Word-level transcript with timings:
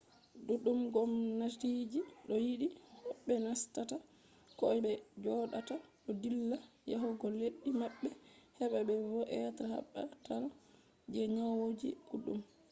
duɗɗum 0.47 0.79
gomnatiji 0.93 1.99
do 2.27 2.35
yidi 2.45 2.67
hoɓɓe 3.01 3.33
nastata 3.45 3.95
koh 4.57 4.73
be 4.83 4.91
jodata 5.23 5.75
do 6.03 6.11
dilla 6.21 6.57
yahugo 6.91 7.25
leddi 7.39 7.69
maɓɓe 7.81 8.07
heba 8.57 8.79
be 8.87 8.93
wanna 9.11 9.47
be 9.57 9.77
batal 9.93 10.43
je 11.11 11.21
nyawoji 11.35 11.89
ɗuɗɗum 12.09 12.39